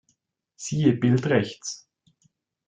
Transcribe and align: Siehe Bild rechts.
Siehe 0.55 0.93
Bild 0.93 1.27
rechts. 1.27 1.87